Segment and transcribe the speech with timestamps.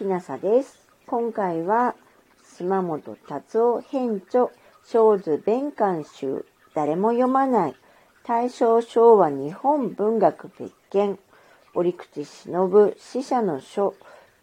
[0.00, 0.78] きなさです。
[1.06, 1.94] 今回は、
[2.56, 4.46] 島本達夫編著、
[4.82, 7.76] 小図弁官集、誰も読まない、
[8.26, 11.18] 大正昭和日本文学別件、
[11.74, 13.94] 折口忍死者の書、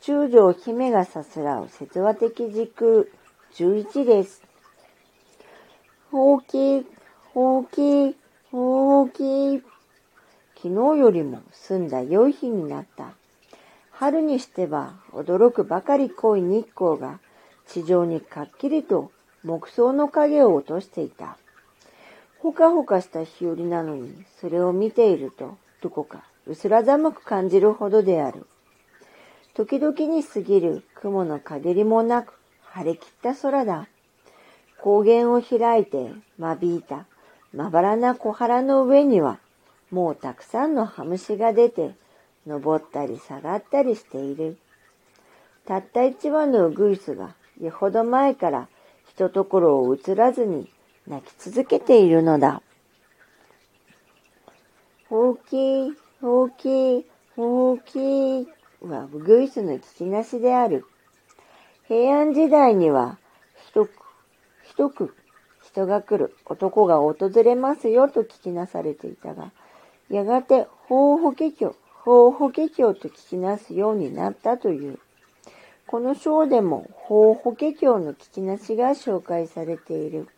[0.01, 3.05] 中条姫がさすらう説話的時空、
[3.55, 4.43] 11です。
[6.11, 6.85] ほうき、
[7.33, 8.15] ほうき、
[8.51, 9.63] ほうき。
[10.55, 13.15] 昨日よりも澄んだ良い日になった。
[13.99, 17.19] 春にしては驚くばかり濃い日光が
[17.65, 19.11] 地上にかっきりと
[19.43, 21.35] 木草の影を落としていた。
[22.37, 28.45] ほかほかした日和なのに、それを見ていると、どこか薄ら寒く感じるほどである。
[29.55, 33.87] 時々に過ぎる雲の陰りもなく、晴れ切った空だ。
[34.79, 37.07] 高原を開いて間引いた
[37.51, 39.39] まばらな小腹の上には、
[39.89, 41.95] もうたくさんのハムシが出て、
[42.47, 44.57] 登ったり下がったりしている。
[45.65, 48.69] たった一羽のウグイスが、よほど前から
[49.07, 50.71] ひとところを映らずに
[51.07, 52.61] 泣き続けているのだ。
[55.09, 58.47] ほうき、ほうき、ほうきい
[58.81, 60.85] はウグイスの聞きなしである。
[61.87, 63.17] 平安時代には、
[63.67, 63.91] ひとく、
[64.63, 65.15] ひとく、
[65.63, 69.51] 人が来る、男が訪れますよと聞きなされていたが、
[70.09, 71.75] やがて、法法華経、
[72.07, 74.97] 法法華経と聞きなすようになったという。
[75.87, 80.29] この章でも法法華経の聞きなしが紹介されている。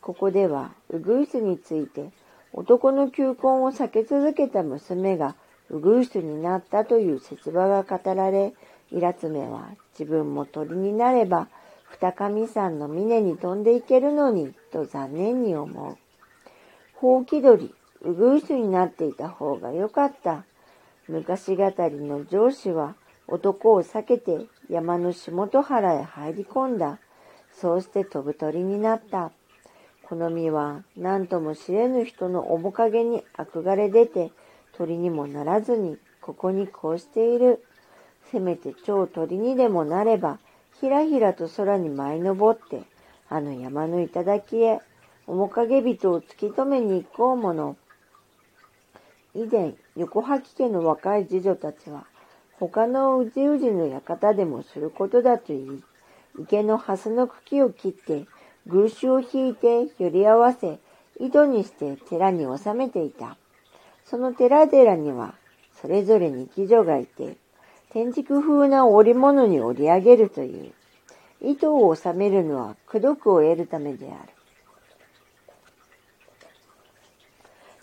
[0.00, 2.10] ここでは、ウグイスについて、
[2.52, 5.36] 男の求婚を避け続けた娘が
[5.70, 8.52] ウグイスになったという説話が語られ、
[8.90, 11.46] イラツメは自分も鳥になれば、
[11.92, 15.96] 二神さんの峰に飛んでいけるのに、と残念に思う。
[16.94, 20.44] ほうき鳥、ウグイスになっていた方がよかった。
[21.08, 22.94] 昔語りの上司は
[23.26, 26.98] 男を避けて山の下戸原へ入り込んだ。
[27.52, 29.32] そうして飛ぶ鳥になった。
[30.02, 34.32] この実は何とも知れぬ人の面影に憧れ出て
[34.76, 37.64] 鳥にもならずにここにこうしている。
[38.30, 40.38] せめて超鳥にでもなれば
[40.80, 42.82] ひらひらと空に舞い上って、
[43.28, 44.80] あの山の頂へ、
[45.26, 47.76] 面影人を突き止めに行こうもの。
[49.34, 52.06] 以前、横吐き家の若い次女たちは、
[52.58, 55.82] 他のうじうじの館でもすることだと言い、
[56.40, 58.26] 池の蓮の茎を切って、
[58.66, 60.78] 偶種を引いて寄り合わせ、
[61.20, 63.36] 井戸にして寺に収めていた。
[64.04, 65.34] その寺々には、
[65.80, 67.36] それぞれに貴女がいて、
[67.90, 70.72] 天竺風な織物に織り上げるという。
[71.44, 74.32] 糸を収めるのは功徳を得るためである。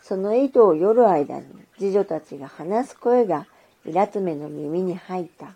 [0.09, 1.45] その糸を夜間に
[1.77, 3.45] 次女たちが話す声が
[3.85, 5.53] イラツメの耳に入った。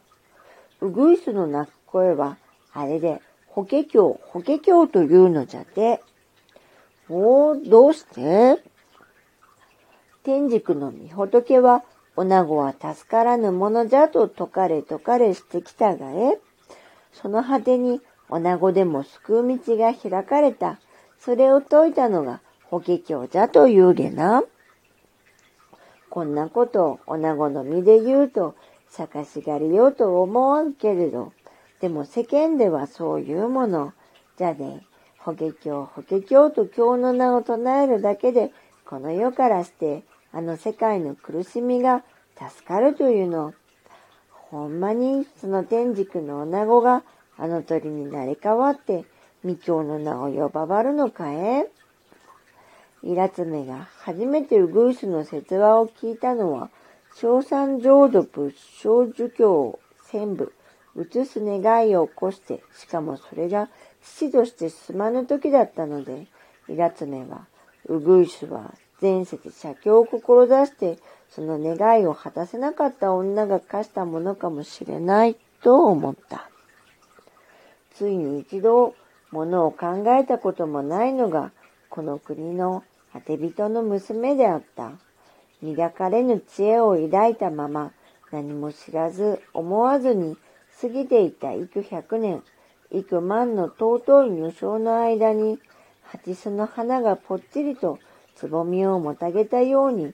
[0.79, 2.37] ウグイスの鳴く声は、
[2.71, 6.03] あれで、法華経、法華経というのじゃて。
[7.09, 8.61] おー、どうして？
[10.21, 11.83] 天竺の御仏は
[12.15, 16.39] 女子は助からぬものじゃと解かれ解かれしてきたがえ。
[17.11, 20.79] その果てに女子でも救う道が開かれた。
[21.17, 22.39] それを解いたのが
[22.73, 24.44] 法華経じゃと言うげな。
[26.09, 28.56] こんなことを女子の身で言うと、
[28.89, 31.33] 探しがりようと思わんけれど、
[31.81, 33.94] でも世間ではそういうもの。
[34.39, 34.81] じゃで、
[35.19, 38.51] 法華経、法華経と経の名を唱えるだけで、
[38.88, 42.03] この世からしてあの世界の苦しみが
[42.35, 43.53] 助かるというの。
[44.50, 47.03] ほんまにその天竺の女子が
[47.38, 49.06] あの鳥になり変わって
[49.44, 51.69] 未教の名を呼ばばるのかえ？
[53.03, 56.69] イラツメが初めてウグイスの説話を聞いたのは、
[57.15, 59.79] 小三浄土仏小儒教を
[60.11, 60.53] 全部
[60.95, 63.69] 移す願いを起こして、しかもそれが
[64.01, 66.27] 父として進まぬ時だったので、
[66.69, 67.45] イラツメは、
[67.87, 70.97] ウグイスは前世で写経を志して、
[71.29, 76.49] その願いを果たせなかった女が課したものかもしれないと思った。
[77.95, 78.95] ついに一度、
[79.31, 81.51] ものを考えたこともないのが、
[81.89, 82.83] この国の
[83.13, 84.94] 果て人の娘であった。
[85.62, 87.92] 磨かれぬ知恵を抱いたまま、
[88.31, 90.36] 何も知らず思わずに
[90.81, 92.42] 過ぎていた幾百年、
[92.92, 95.60] 幾万の尊い無償の間に、
[96.01, 98.00] 蜂巣の花がぽっちりと
[98.36, 100.13] つぼみをもたげたように、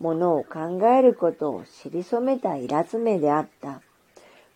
[0.00, 3.80] ものを考えることを知り染めたイラツメであった。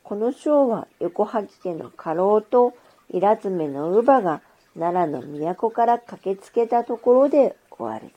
[0.02, 2.74] この章は横吐家の家老と
[3.10, 4.42] イラツメの乳母が
[4.78, 8.10] 奈良の都から駆けつけたところで終わる。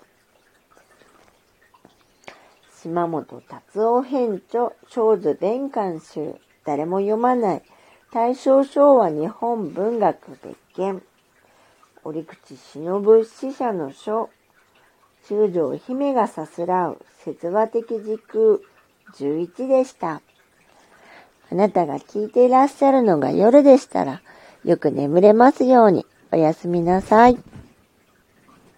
[2.81, 7.62] 島本達夫編著、小図弁官集、誰も読まない
[8.12, 11.01] 大正昭和日本文学別件。
[12.04, 14.30] 折口忍死者の書。
[15.27, 18.59] 中条姫がさすらう説話的時空
[19.13, 20.21] 11でした。
[21.51, 24.21] あなたが聞いていらっしゃるのが夜でしたら、
[24.63, 26.06] よく眠れますように。
[26.31, 27.38] おやすみなさい。